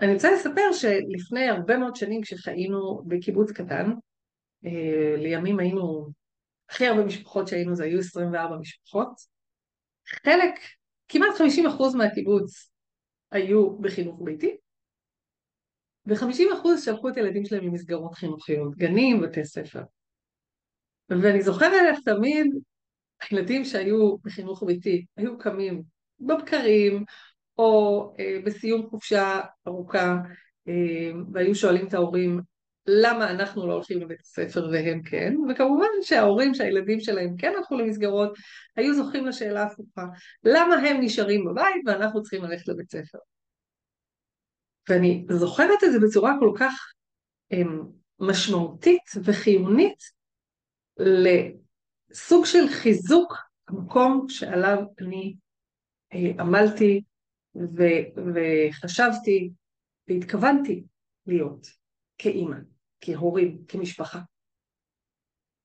אני 0.00 0.14
רוצה 0.14 0.32
לספר 0.32 0.72
שלפני 0.72 1.48
הרבה 1.48 1.76
מאוד 1.76 1.96
שנים 1.96 2.22
כשחיינו 2.22 3.02
בקיבוץ 3.06 3.52
קטן, 3.52 3.90
אה, 4.64 5.16
לימים 5.16 5.58
היינו 5.58 6.08
הכי 6.70 6.86
הרבה 6.86 7.04
משפחות 7.04 7.48
שהיינו 7.48 7.74
זה 7.74 7.84
היו 7.84 7.98
24 7.98 8.56
משפחות. 8.56 9.08
חלק, 10.08 10.54
כמעט 11.08 11.34
50% 11.34 11.96
מהקיבוץ 11.96 12.70
היו 13.30 13.78
בחינוך 13.78 14.20
ביתי, 14.24 14.56
ו-50% 16.06 16.68
שלחו 16.84 17.08
את 17.08 17.16
הילדים 17.16 17.44
שלהם 17.44 17.64
למסגרות 17.64 18.14
חינוכיות, 18.14 18.74
גנים, 18.76 19.20
בתי 19.20 19.44
ספר. 19.44 19.82
ואני 21.08 21.42
זוכרת 21.42 21.96
תמיד 22.04 22.46
הילדים 23.30 23.64
שהיו 23.64 24.16
בחינוך 24.18 24.62
ביתי 24.62 25.04
היו 25.16 25.38
קמים 25.38 25.82
בבקרים 26.20 27.04
או 27.58 28.14
אה, 28.18 28.38
בסיום 28.44 28.86
חופשה 28.90 29.40
ארוכה 29.66 30.16
אה, 30.68 31.12
והיו 31.32 31.54
שואלים 31.54 31.86
את 31.86 31.94
ההורים 31.94 32.40
למה 32.86 33.30
אנחנו 33.30 33.66
לא 33.66 33.72
הולכים 33.72 34.00
לבית 34.00 34.20
הספר 34.20 34.68
והם 34.72 35.02
כן, 35.02 35.34
וכמובן 35.50 35.86
שההורים 36.02 36.54
שהילדים 36.54 37.00
שלהם 37.00 37.36
כן 37.38 37.52
הלכו 37.56 37.76
למסגרות 37.76 38.32
היו 38.76 38.94
זוכים 38.94 39.26
לשאלה 39.26 39.62
הפוכה, 39.62 40.04
למה 40.44 40.74
הם 40.74 41.00
נשארים 41.00 41.44
בבית 41.44 41.82
ואנחנו 41.86 42.22
צריכים 42.22 42.44
ללכת 42.44 42.68
לבית 42.68 42.90
ספר? 42.90 43.18
ואני 44.88 45.26
זוכרת 45.30 45.84
את 45.84 45.92
זה 45.92 45.98
בצורה 46.06 46.32
כל 46.40 46.52
כך 46.58 46.92
הם, 47.50 47.82
משמעותית 48.20 49.02
וחיונית 49.24 50.02
לסוג 50.96 52.44
של 52.46 52.68
חיזוק 52.68 53.34
המקום 53.68 54.26
שעליו 54.28 54.78
אני 55.00 55.34
אה, 56.12 56.42
עמלתי 56.42 57.02
ו- 57.56 58.20
וחשבתי 58.34 59.50
והתכוונתי 60.08 60.84
להיות 61.26 61.66
כאימא, 62.18 62.56
כהורים, 63.00 63.64
כמשפחה. 63.68 64.18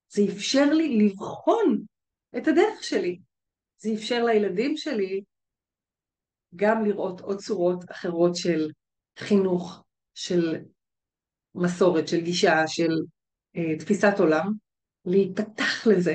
זה 0.08 0.22
אפשר 0.32 0.64
לי 0.72 0.98
לבחון 0.98 1.84
את 2.36 2.48
הדרך 2.48 2.82
שלי. 2.82 3.20
זה 3.78 3.90
אפשר 3.94 4.24
לילדים 4.24 4.76
שלי 4.76 5.22
גם 6.56 6.84
לראות 6.84 7.20
עוד 7.20 7.38
צורות 7.38 7.90
אחרות 7.90 8.36
של 8.36 8.70
חינוך, 9.20 9.84
של 10.14 10.56
מסורת, 11.54 12.08
של 12.08 12.20
גישה, 12.20 12.66
של 12.66 12.92
אה, 13.56 13.78
תפיסת 13.78 14.14
עולם, 14.18 14.52
להיפתח 15.04 15.86
לזה, 15.86 16.14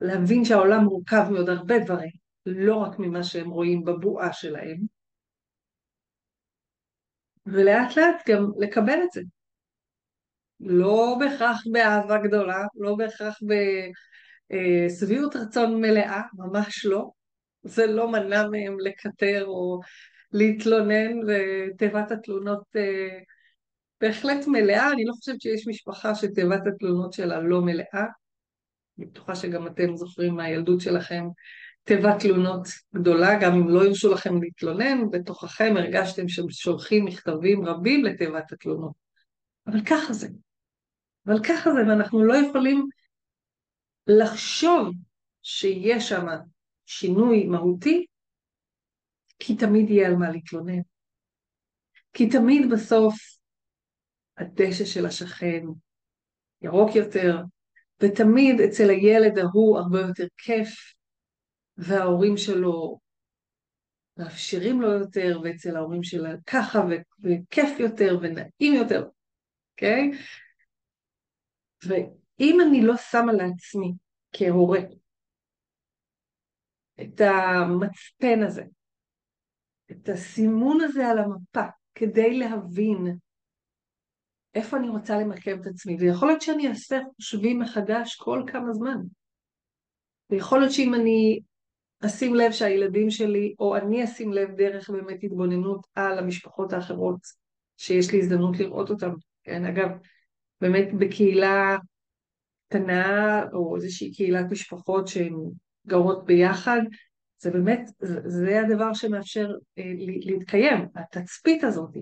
להבין 0.00 0.44
שהעולם 0.44 0.84
מורכב 0.84 1.24
מעוד 1.30 1.48
הרבה 1.48 1.78
דברים, 1.78 2.10
לא 2.46 2.76
רק 2.76 2.98
ממה 2.98 3.22
שהם 3.22 3.50
רואים 3.50 3.84
בבועה 3.84 4.32
שלהם, 4.32 4.76
ולאט 7.46 7.96
לאט 7.96 8.28
גם 8.28 8.46
לקבל 8.58 8.98
את 9.04 9.12
זה. 9.12 9.20
לא 10.60 11.16
בהכרח 11.20 11.62
באהבה 11.72 12.18
גדולה, 12.18 12.64
לא 12.74 12.94
בהכרח 12.94 13.38
בשביעות 14.50 15.36
רצון 15.36 15.80
מלאה, 15.80 16.22
ממש 16.34 16.84
לא. 16.84 17.10
זה 17.62 17.86
לא 17.86 18.12
מנע 18.12 18.48
מהם 18.48 18.80
לקטר 18.80 19.44
או 19.46 19.80
להתלונן, 20.34 21.12
ותיבת 21.26 22.10
התלונות 22.10 22.64
אה, 22.76 23.18
בהחלט 24.00 24.46
מלאה. 24.46 24.92
אני 24.92 25.04
לא 25.04 25.12
חושבת 25.12 25.40
שיש 25.40 25.68
משפחה 25.68 26.14
שתיבת 26.14 26.66
התלונות 26.66 27.12
שלה 27.12 27.40
לא 27.40 27.60
מלאה. 27.60 28.06
אני 28.98 29.06
בטוחה 29.06 29.34
שגם 29.34 29.66
אתם 29.66 29.96
זוכרים 29.96 30.34
מהילדות 30.34 30.80
שלכם 30.80 31.24
תיבת 31.82 32.20
תלונות 32.20 32.68
גדולה, 32.94 33.38
גם 33.40 33.54
אם 33.54 33.68
לא 33.68 33.84
הרשו 33.84 34.12
לכם 34.12 34.42
להתלונן, 34.42 35.10
בתוככם 35.10 35.74
הרגשתם 35.76 36.28
ששולחים 36.28 37.04
מכתבים 37.04 37.64
רבים 37.64 38.04
לתיבת 38.04 38.52
התלונות. 38.52 38.92
אבל 39.66 39.84
ככה 39.84 40.12
זה. 40.12 40.28
אבל 41.26 41.42
ככה 41.42 41.70
זה, 41.72 41.80
ואנחנו 41.88 42.24
לא 42.24 42.34
יכולים 42.34 42.88
לחשוב 44.06 44.94
שיש 45.42 46.08
שם 46.08 46.26
שינוי 46.86 47.46
מהותי, 47.46 48.06
כי 49.38 49.56
תמיד 49.56 49.90
יהיה 49.90 50.08
על 50.08 50.16
מה 50.16 50.30
להתלונן. 50.30 50.80
כי 52.12 52.28
תמיד 52.30 52.70
בסוף 52.72 53.14
הדשא 54.38 54.84
של 54.84 55.06
השכן 55.06 55.62
ירוק 56.62 56.94
יותר, 56.94 57.36
ותמיד 58.00 58.60
אצל 58.60 58.90
הילד 58.90 59.38
ההוא 59.38 59.78
הרבה 59.78 60.00
יותר 60.00 60.26
כיף, 60.36 60.68
וההורים 61.76 62.36
שלו 62.36 62.98
מאפשרים 64.16 64.80
לו 64.80 64.92
יותר, 64.92 65.40
ואצל 65.44 65.76
ההורים 65.76 66.02
שלה 66.02 66.30
ככה, 66.46 66.80
וכיף 67.22 67.80
יותר, 67.80 68.18
ונעים 68.22 68.74
יותר, 68.74 69.08
אוקיי? 69.72 70.10
Okay? 70.10 70.16
ואם 71.88 72.58
אני 72.68 72.82
לא 72.82 72.96
שמה 72.96 73.32
לעצמי 73.32 73.92
כהורה 74.32 74.80
את 77.00 77.20
המצפן 77.20 78.42
הזה, 78.46 78.64
את 79.90 80.08
הסימון 80.08 80.80
הזה 80.80 81.06
על 81.06 81.18
המפה, 81.18 81.66
כדי 81.94 82.38
להבין 82.38 83.16
איפה 84.54 84.76
אני 84.76 84.88
רוצה 84.88 85.18
למקם 85.18 85.60
את 85.60 85.66
עצמי, 85.66 85.96
ויכול 86.00 86.28
להיות 86.28 86.42
שאני 86.42 86.68
אעשה 86.68 86.98
חושבים 87.16 87.58
מחדש 87.58 88.16
כל 88.16 88.42
כמה 88.46 88.72
זמן. 88.72 88.96
ויכול 90.30 90.58
להיות 90.58 90.72
שאם 90.72 90.94
אני 90.94 91.40
אשים 92.06 92.34
לב 92.34 92.52
שהילדים 92.52 93.10
שלי, 93.10 93.54
או 93.58 93.76
אני 93.76 94.04
אשים 94.04 94.32
לב 94.32 94.50
דרך 94.56 94.90
באמת 94.90 95.18
התבוננות 95.22 95.86
על 95.94 96.18
המשפחות 96.18 96.72
האחרות 96.72 97.20
שיש 97.76 98.12
לי 98.12 98.18
הזדמנות 98.18 98.58
לראות 98.58 98.90
אותן. 98.90 99.10
כן, 99.44 99.64
אגב, 99.64 99.88
באמת 100.60 100.88
בקהילה 100.98 101.76
קטנה, 102.68 103.42
או 103.52 103.76
איזושהי 103.76 104.12
קהילת 104.12 104.50
משפחות 104.50 105.08
שהן 105.08 105.34
גרות 105.86 106.24
ביחד, 106.24 106.80
זה 107.44 107.50
באמת, 107.50 107.90
זה, 108.26 108.60
הדבר 108.60 108.94
שמאפשר 108.94 109.48
אה, 109.78 109.92
להתקיים, 109.98 110.88
התצפית 110.96 111.64
הזאת, 111.64 111.96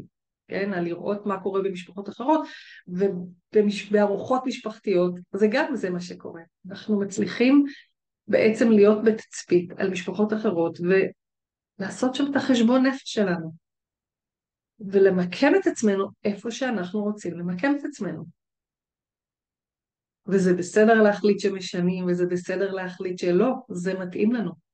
כן, 0.49 0.73
על 0.73 0.85
לראות 0.85 1.27
מה 1.27 1.43
קורה 1.43 1.63
במשפחות 1.63 2.09
אחרות, 2.09 2.47
ובארוחות 2.89 4.43
משפחתיות, 4.47 5.15
זה 5.33 5.47
גם 5.51 5.77
זה 5.77 5.91
מה 5.91 6.01
שקורה. 6.01 6.43
אנחנו 6.69 7.01
מצליחים 7.01 7.65
בעצם 8.27 8.71
להיות 8.71 9.05
בתצפית 9.05 9.73
על 9.77 9.91
משפחות 9.91 10.33
אחרות, 10.33 10.79
ולעשות 10.81 12.15
שם 12.15 12.25
את 12.31 12.37
החשבון 12.37 12.87
נפש 12.87 13.03
שלנו, 13.05 13.53
ולמקם 14.81 15.53
את 15.61 15.67
עצמנו 15.67 16.09
איפה 16.25 16.51
שאנחנו 16.51 17.03
רוצים 17.03 17.39
למקם 17.39 17.73
את 17.81 17.85
עצמנו. 17.85 18.25
וזה 20.27 20.55
בסדר 20.55 21.03
להחליט 21.03 21.41
שמשנים, 21.41 22.07
וזה 22.07 22.27
בסדר 22.27 22.73
להחליט 22.73 23.19
שלא, 23.19 23.55
זה 23.69 23.95
מתאים 23.99 24.33
לנו. 24.33 24.72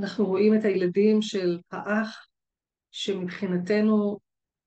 אנחנו 0.00 0.26
רואים 0.26 0.54
את 0.54 0.64
הילדים 0.64 1.22
של 1.22 1.58
האח, 1.70 2.26
שמבחינתנו 2.90 4.18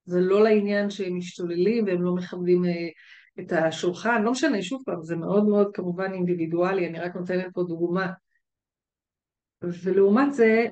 זה 0.06 0.20
לא 0.20 0.44
לעניין 0.44 0.90
שהם 0.90 1.18
משתוללים 1.18 1.86
והם 1.86 2.02
לא 2.02 2.16
מכבדים 2.16 2.66
אה, 2.66 2.90
את 3.40 3.52
השולחן, 3.52 4.24
לא 4.24 4.32
משנה, 4.32 4.62
שוב 4.62 4.82
פעם, 4.86 5.04
זה 5.04 5.16
מאוד 5.16 5.46
מאוד 5.46 5.72
כמובן 5.74 6.14
אינדיבידואלי, 6.14 6.88
אני 6.88 7.00
רק 7.00 7.16
נותנת 7.16 7.54
פה 7.54 7.64
דוגמה. 7.64 8.12
ולעומת 9.62 10.34
זה, 10.34 10.66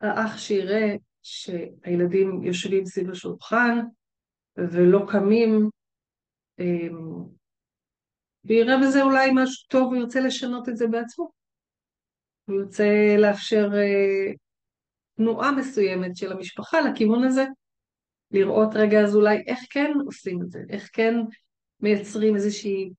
האח 0.00 0.38
שיראה 0.38 0.94
שהילדים 1.22 2.42
יושבים 2.42 2.86
סביב 2.86 3.10
השולחן 3.10 3.78
ולא 4.56 5.06
קמים, 5.08 5.70
אמ, 6.58 7.24
ויראה 8.44 8.76
בזה 8.82 9.02
אולי 9.02 9.30
משהו 9.34 9.68
טוב 9.68 9.92
וירצה 9.92 10.20
לשנות 10.20 10.68
את 10.68 10.76
זה 10.76 10.86
בעצמו. 10.86 11.41
הוא 12.44 12.60
ירצה 12.60 13.16
לאפשר 13.18 13.68
אה, 13.74 14.32
תנועה 15.16 15.52
מסוימת 15.52 16.16
של 16.16 16.32
המשפחה 16.32 16.80
לכיוון 16.80 17.24
הזה, 17.24 17.44
לראות 18.30 18.68
רגע 18.74 19.00
אז 19.00 19.14
אולי 19.14 19.44
איך 19.46 19.58
כן 19.70 19.92
עושים 20.06 20.42
את 20.42 20.50
זה, 20.50 20.62
איך 20.70 20.90
כן 20.92 21.14
מייצרים 21.80 22.34
איזושהי 22.34 22.90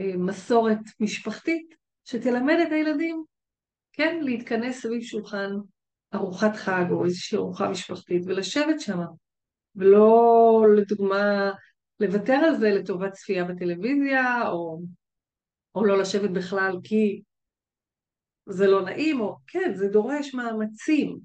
אה, 0.00 0.16
מסורת 0.16 0.78
משפחתית 1.00 1.74
שתלמד 2.04 2.56
את 2.66 2.72
הילדים, 2.72 3.24
כן, 3.92 4.20
להתכנס 4.22 4.82
סביב 4.82 5.02
שולחן 5.02 5.50
ארוחת 6.14 6.56
חג 6.56 6.84
או 6.90 7.04
איזושהי 7.04 7.38
ארוחה 7.38 7.68
משפחתית 7.68 8.22
ולשבת 8.26 8.80
שם, 8.80 8.98
ולא 9.76 10.64
לדוגמה 10.76 11.52
לוותר 12.00 12.32
על 12.32 12.56
זה 12.56 12.70
לטובת 12.70 13.12
צפייה 13.12 13.44
בטלוויזיה 13.44 14.48
או, 14.48 14.80
או 15.74 15.84
לא 15.84 15.98
לשבת 15.98 16.30
בכלל 16.30 16.76
כי 16.84 17.22
זה 18.48 18.66
לא 18.66 18.82
נעים, 18.82 19.20
או 19.20 19.36
כן, 19.46 19.72
זה 19.74 19.88
דורש 19.88 20.34
מאמצים, 20.34 21.18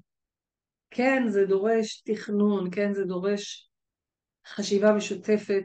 כן, 0.90 1.22
זה 1.28 1.46
דורש 1.46 2.02
תכנון, 2.06 2.68
כן, 2.70 2.92
זה 2.92 3.04
דורש 3.04 3.70
חשיבה 4.46 4.92
משותפת 4.92 5.64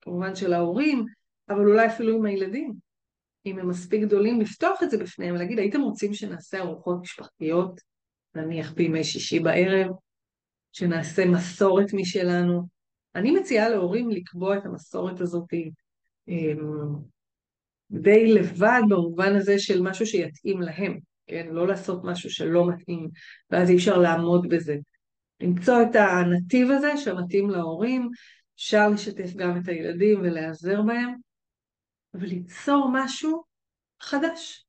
כמובן 0.00 0.34
של 0.34 0.52
ההורים, 0.52 1.04
אבל 1.48 1.66
אולי 1.66 1.86
אפילו 1.86 2.16
עם 2.16 2.26
הילדים, 2.26 2.72
אם 3.46 3.58
הם 3.58 3.68
מספיק 3.68 4.02
גדולים, 4.02 4.40
לפתוח 4.40 4.82
את 4.82 4.90
זה 4.90 4.98
בפניהם, 4.98 5.34
ולהגיד, 5.34 5.58
הייתם 5.58 5.80
רוצים 5.80 6.14
שנעשה 6.14 6.60
ארוחות 6.60 7.00
משפחתיות, 7.00 7.80
נניח 8.34 8.72
בימי 8.72 9.04
שישי 9.04 9.40
בערב, 9.40 9.90
שנעשה 10.72 11.26
מסורת 11.26 11.92
משלנו. 11.92 12.62
אני 13.14 13.30
מציעה 13.30 13.68
להורים 13.68 14.10
לקבוע 14.10 14.58
את 14.58 14.66
המסורת 14.66 15.20
הזאת 15.20 15.48
אמ, 16.28 17.10
די 17.90 18.32
לבד 18.34 18.80
במובן 18.88 19.36
הזה 19.36 19.58
של 19.58 19.82
משהו 19.82 20.06
שיתאים 20.06 20.60
להם, 20.60 20.98
כן? 21.26 21.46
לא 21.50 21.66
לעשות 21.66 22.04
משהו 22.04 22.30
שלא 22.30 22.68
מתאים, 22.68 23.08
ואז 23.50 23.70
אי 23.70 23.76
אפשר 23.76 23.98
לעמוד 23.98 24.48
בזה. 24.48 24.76
למצוא 25.40 25.82
את 25.82 25.96
הנתיב 25.96 26.70
הזה 26.70 26.96
שמתאים 26.96 27.50
להורים, 27.50 28.08
אפשר 28.56 28.88
לשתף 28.88 29.34
גם 29.36 29.60
את 29.60 29.68
הילדים 29.68 30.20
ולהיעזר 30.20 30.82
בהם, 30.82 31.14
וליצור 32.14 32.90
משהו 32.92 33.42
חדש, 34.00 34.66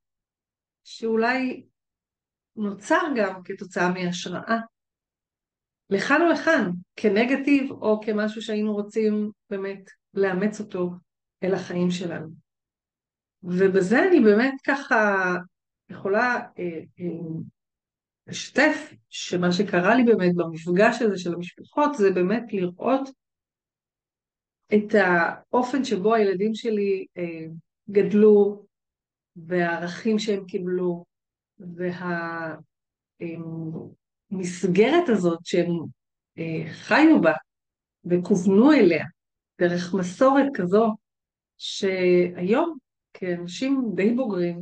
שאולי 0.84 1.66
נוצר 2.56 3.02
גם 3.16 3.42
כתוצאה 3.44 3.90
מהשראה 3.90 4.58
לכאן 5.90 6.22
או 6.22 6.28
לכאן, 6.28 6.72
כנגטיב 6.96 7.72
או 7.72 8.02
כמשהו 8.06 8.42
שהיינו 8.42 8.74
רוצים 8.74 9.32
באמת 9.50 9.90
לאמץ 10.14 10.60
אותו 10.60 10.92
אל 11.44 11.54
החיים 11.54 11.92
שלנו. 11.92 12.28
ובזה 13.44 14.04
אני 14.08 14.20
באמת 14.20 14.54
ככה 14.64 15.34
יכולה 15.90 16.40
אה, 16.60 16.80
אה, 17.00 17.06
לשתף 18.28 18.94
שמה 19.10 19.52
שקרה 19.52 19.96
לי 19.96 20.04
באמת 20.04 20.36
במפגש 20.36 21.02
הזה 21.02 21.18
של 21.18 21.34
המשפחות 21.34 21.96
זה 21.96 22.12
באמת 22.12 22.54
לראות 22.54 23.10
את 24.74 24.96
האופן 24.96 25.84
שבו 25.84 26.14
הילדים 26.14 26.56
שלי 26.56 27.06
אה, 27.18 27.46
גדלו 27.90 28.66
והערכים 29.36 30.20
שהם 30.20 30.46
קיבלו 30.46 31.06
והמסגרת 34.32 35.10
הזאת 35.10 35.40
שהם 35.44 35.70
חיו 36.72 37.22
בה 37.22 37.34
וכוונו 38.06 38.72
אליה 38.72 39.06
דרך 39.62 39.94
מסורת 39.94 40.46
כזו 40.54 40.96
שהיום 41.58 42.78
כאנשים 43.14 43.92
די 43.96 44.14
בוגרים 44.14 44.62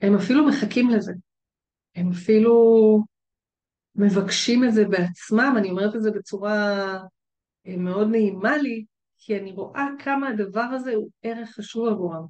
הם 0.00 0.14
אפילו 0.14 0.46
מחכים 0.46 0.90
לזה. 0.90 1.12
הם 1.94 2.10
אפילו 2.10 2.54
מבקשים 3.94 4.64
את 4.64 4.74
זה 4.74 4.84
בעצמם, 4.84 5.54
אני 5.58 5.70
אומרת 5.70 5.96
את 5.96 6.02
זה 6.02 6.10
בצורה 6.10 6.82
אה, 7.66 7.76
מאוד 7.76 8.08
נעימה 8.10 8.56
לי, 8.56 8.84
כי 9.18 9.38
אני 9.38 9.52
רואה 9.52 9.86
כמה 9.98 10.28
הדבר 10.28 10.60
הזה 10.60 10.94
הוא 10.94 11.10
ערך 11.22 11.50
חשוב 11.50 11.88
עבורם. 11.88 12.26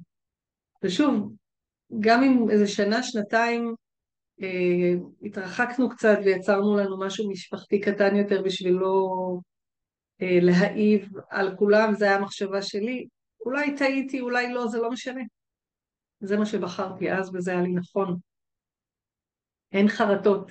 ושוב, 0.83 1.33
גם 1.99 2.23
אם 2.23 2.49
איזה 2.49 2.67
שנה, 2.67 3.03
שנתיים 3.03 3.75
אה, 4.41 4.93
התרחקנו 5.23 5.89
קצת 5.89 6.17
ויצרנו 6.25 6.77
לנו 6.77 6.99
משהו 6.99 7.29
משפחתי 7.31 7.81
קטן 7.81 8.15
יותר 8.15 8.41
בשביל 8.41 8.73
לא 8.73 9.09
אה, 10.21 10.39
להעיב 10.41 11.09
על 11.29 11.55
כולם, 11.57 11.93
זו 11.93 12.05
הייתה 12.05 12.19
המחשבה 12.19 12.61
שלי, 12.61 13.07
אולי 13.47 13.77
טעיתי, 13.77 14.19
אולי 14.19 14.53
לא, 14.53 14.67
זה 14.67 14.77
לא 14.77 14.91
משנה. 14.91 15.21
זה 16.19 16.37
מה 16.37 16.45
שבחרתי 16.45 17.11
אז 17.11 17.35
וזה 17.35 17.51
היה 17.51 17.61
לי 17.61 17.73
נכון. 17.73 18.19
אין 19.71 19.87
חרטות. 19.87 20.47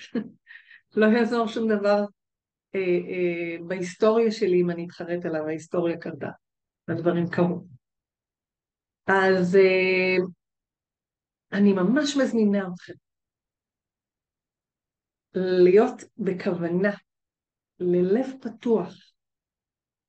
לא 0.96 1.06
יעזור 1.06 1.46
שום 1.46 1.68
דבר 1.68 2.04
אה, 2.74 2.80
אה, 2.80 3.66
בהיסטוריה 3.66 4.32
שלי 4.32 4.62
אם 4.62 4.70
אני 4.70 4.86
אתחרט 4.86 5.24
עליו, 5.24 5.46
ההיסטוריה 5.46 5.98
קרתה, 5.98 6.30
הדברים 6.88 7.24
קרו. 7.30 7.66
אז 9.06 9.56
אה, 9.56 10.16
אני 11.52 11.72
ממש 11.72 12.16
מזמינה 12.16 12.68
אתכם 12.74 12.94
להיות 15.34 16.02
בכוונה, 16.18 16.94
ללב 17.80 18.26
פתוח 18.42 18.94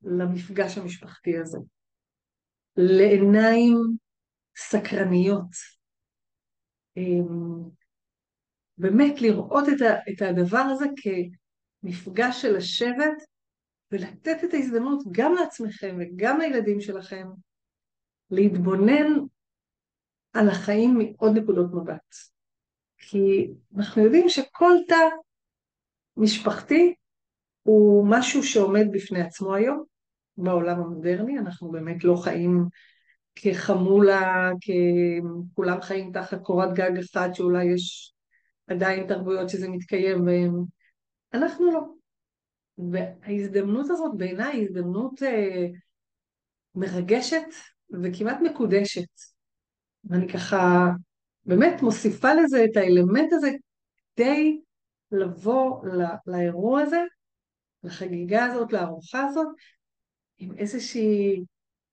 למפגש 0.02 0.78
המשפחתי 0.78 1.38
הזה, 1.38 1.58
לעיניים 2.78 3.78
סקרניות, 4.58 5.52
אמ, 6.98 7.70
באמת 8.78 9.22
לראות 9.22 9.64
את, 10.12 10.22
הדבר 10.22 10.64
הזה 10.72 10.86
כמפגש 11.02 12.42
של 12.42 12.56
השבט 12.56 13.24
ולתת 13.92 14.44
את 14.44 14.54
ההזדמנות 14.54 15.04
גם 15.12 15.34
לעצמכם 15.34 15.98
וגם 16.00 16.40
לילדים 16.40 16.82
שלכם 16.82 17.28
להתבונן 18.32 19.20
על 20.34 20.50
החיים 20.50 20.98
מעוד 20.98 21.38
נקודות 21.38 21.72
מבט. 21.74 22.16
כי 22.98 23.48
אנחנו 23.78 24.04
יודעים 24.04 24.30
שכל 24.30 24.74
תא 24.88 25.04
משפחתי 26.18 26.96
הוא 27.64 28.08
משהו 28.10 28.44
שעומד 28.44 28.86
בפני 28.92 29.22
עצמו 29.22 29.56
היום 29.56 29.84
בעולם 30.38 30.80
המודרני, 30.80 31.40
אנחנו 31.40 31.72
באמת 31.72 32.04
לא 32.04 32.16
חיים 32.16 32.66
כחמולה, 33.36 34.52
ככולם 34.62 35.82
חיים 35.82 36.12
תחת 36.12 36.42
קורת 36.42 36.74
גג 36.74 36.92
אחת 37.00 37.36
שאולי 37.36 37.66
יש 37.66 38.14
עדיין 38.68 39.08
תרבויות 39.08 39.50
שזה 39.50 39.70
מתקיים 39.70 40.26
בהן. 40.26 40.52
אנחנו 41.34 41.72
לא. 41.72 41.82
וההזדמנות 42.92 43.90
הזאת 43.90 44.12
בעיניי 44.18 44.54
היא 44.54 44.68
הזדמנות 44.70 45.24
אה, 45.24 45.68
מרגשת 46.76 47.48
וכמעט 48.04 48.38
מקודשת. 48.44 49.10
ואני 50.04 50.28
ככה 50.30 50.90
באמת 51.46 51.82
מוסיפה 51.82 52.34
לזה 52.34 52.66
את 52.66 52.78
האלמנט 52.78 53.34
הזה 53.34 53.52
כדי 54.16 54.62
לבוא 55.12 55.88
לא, 55.88 56.06
לאירוע 56.28 56.82
הזה, 56.82 57.02
לחגיגה 57.84 58.46
הזאת, 58.46 58.74
לארוחה 58.74 59.26
הזאת, 59.26 59.48
עם 60.38 60.58
איזושהי 60.58 61.44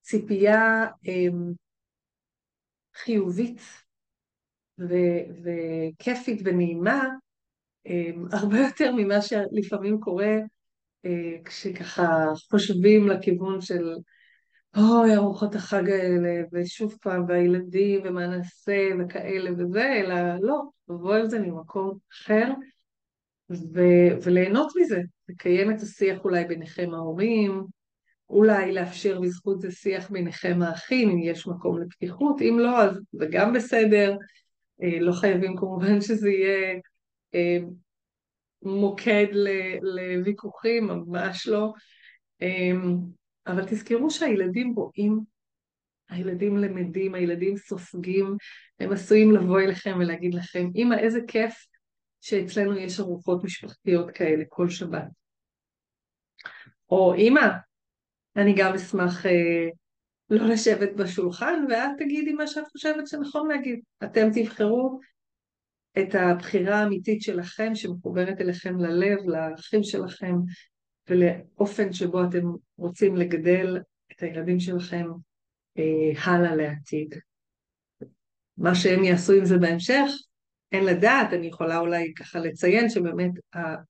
ציפייה 0.03 0.87
אה, 1.09 1.29
חיובית 2.95 3.61
ו- 4.79 5.25
וכיפית 5.43 6.41
ונעימה, 6.45 7.09
אמ, 7.87 8.25
הרבה 8.33 8.59
יותר 8.59 8.93
ממה 8.97 9.23
שלפעמים 9.23 10.01
קורה 10.01 10.37
אה, 11.05 11.37
כשככה 11.45 12.27
חושבים 12.51 13.09
לכיוון 13.09 13.61
של 13.61 13.95
אוי, 14.77 15.17
ארוחות 15.17 15.55
החג 15.55 15.91
האלה, 15.91 16.43
ושוב 16.53 16.97
פעם, 17.03 17.25
והילדים, 17.29 18.01
ומה 18.05 18.27
נעשה, 18.27 18.89
וכאלה 18.99 19.51
וזה, 19.59 19.93
אלא 19.93 20.15
לא, 20.41 20.63
לבוא 20.89 21.15
על 21.15 21.29
זה 21.29 21.39
ממקום 21.39 21.99
אחר, 22.13 22.53
ו- 23.51 24.23
וליהנות 24.23 24.73
מזה, 24.77 25.01
לקיים 25.29 25.71
את 25.71 25.81
השיח 25.81 26.25
אולי 26.25 26.45
ביניכם 26.45 26.95
ההורים, 26.95 27.65
אולי 28.31 28.73
לאפשר 28.73 29.21
בזכות 29.21 29.61
זה 29.61 29.73
שיח 29.73 30.11
ביניכם 30.11 30.63
האחים, 30.63 31.11
אם 31.11 31.19
יש 31.19 31.47
מקום 31.47 31.83
לפתיחות, 31.83 32.43
אם 32.43 32.59
לא, 32.59 32.83
אז 32.83 33.01
זה 33.13 33.27
גם 33.31 33.53
בסדר, 33.53 34.17
אה, 34.83 35.01
לא 35.01 35.13
חייבים 35.13 35.57
כמובן 35.57 36.01
שזה 36.01 36.31
יהיה 36.31 36.81
אה, 37.35 37.59
מוקד 38.63 39.27
לוויכוחים, 39.83 40.87
ממש 40.87 41.49
לא. 41.49 41.73
אה, 42.43 42.73
אבל 43.47 43.65
תזכרו 43.65 44.11
שהילדים 44.11 44.75
רואים, 44.75 45.21
הילדים 46.09 46.57
למדים, 46.57 47.15
הילדים 47.15 47.57
סופגים, 47.57 48.37
הם 48.81 48.93
עשויים 48.93 49.33
לבוא 49.33 49.61
אליכם 49.61 49.97
ולהגיד 49.99 50.35
לכם, 50.35 50.71
אמא, 50.77 50.95
איזה 50.95 51.21
כיף 51.29 51.67
שאצלנו 52.21 52.77
יש 52.77 53.01
ארוחות 53.01 53.45
משפחתיות 53.45 54.11
כאלה 54.11 54.45
כל 54.49 54.69
שבת. 54.69 55.09
או 56.91 57.15
אמא, 57.15 57.49
אני 58.37 58.55
גם 58.57 58.75
אשמח 58.75 59.27
אה, 59.27 59.69
לא 60.31 60.47
לשבת 60.47 60.91
בשולחן, 60.97 61.65
ואת 61.71 61.91
תגידי 61.99 62.33
מה 62.33 62.47
שאת 62.47 62.69
חושבת 62.69 63.07
שנכון 63.07 63.49
להגיד. 63.49 63.81
אתם 64.05 64.29
תבחרו 64.35 65.01
את 65.99 66.15
הבחירה 66.15 66.79
האמיתית 66.79 67.23
שלכם, 67.23 67.75
שמחוברת 67.75 68.41
אליכם 68.41 68.79
ללב, 68.79 69.19
לערכים 69.27 69.83
שלכם, 69.83 70.35
ולאופן 71.11 71.93
שבו 71.93 72.25
אתם 72.25 72.47
רוצים 72.77 73.17
לגדל 73.17 73.79
את 74.13 74.23
הילדים 74.23 74.61
שלכם 74.61 75.07
אה, 75.79 76.23
הלאה 76.25 76.55
לעתיד. 76.57 77.15
מה 78.59 78.75
שהם 78.75 79.05
יעשו 79.05 79.33
עם 79.33 79.45
זה 79.45 79.59
בהמשך, 79.59 80.07
אין 80.73 80.85
לדעת, 80.85 81.33
אני 81.33 81.47
יכולה 81.47 81.79
אולי 81.79 82.13
ככה 82.15 82.39
לציין 82.39 82.89
שבאמת 82.89 83.31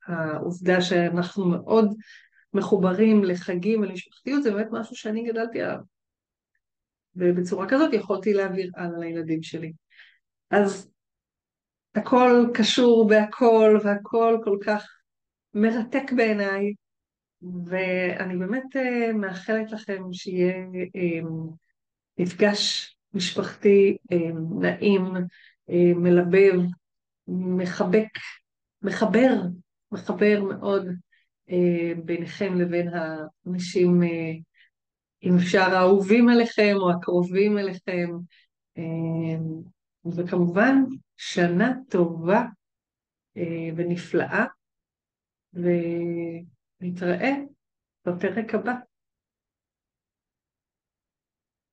העובדה 0.07 0.80
שאנחנו 0.80 1.44
מאוד 1.44 1.94
מחוברים 2.55 3.25
לחגים 3.25 3.81
ולמשפחתיות 3.81 4.43
זה 4.43 4.51
באמת 4.51 4.69
משהו 4.71 4.97
שאני 4.97 5.23
גדלתי 5.23 5.62
עליו. 5.62 5.79
ובצורה 7.17 7.69
כזאת 7.69 7.93
יכולתי 7.93 8.33
להעביר 8.33 8.71
הלאה 8.77 8.99
לילדים 8.99 9.43
שלי. 9.43 9.73
אז 10.51 10.90
הכל 11.95 12.47
קשור 12.55 13.09
בהכל 13.09 13.79
והכל 13.85 14.38
כל 14.45 14.59
כך 14.67 14.87
מרתק 15.55 16.12
בעיניי, 16.17 16.75
ואני 17.67 18.37
באמת 18.37 18.77
אה, 18.77 19.12
מאחלת 19.12 19.73
לכם 19.73 20.03
שיהיה 20.12 20.55
אה, 20.97 21.29
מפגש 22.19 22.97
משפחתי 23.14 23.97
אה, 24.12 24.31
נעים, 24.61 25.03
מלבב, 25.97 26.53
מחבק, 27.29 28.09
מחבר, 28.83 29.35
מחבר 29.93 30.43
מאוד 30.43 30.87
ביניכם 32.04 32.54
לבין 32.54 32.88
האנשים 32.94 34.02
אם 35.24 35.37
אפשר 35.37 35.61
האהובים 35.61 36.30
אליכם 36.30 36.72
או 36.76 36.90
הקרובים 36.90 37.59
אליכם, 37.59 38.11
אמ, 38.76 39.62
וכמובן 40.16 40.76
שנה 41.16 41.72
טובה 41.90 42.44
אה, 43.37 43.68
ונפלאה, 43.76 44.44
ונתראה 45.52 47.33
בפרק 48.07 48.54
הבא. 48.54 48.74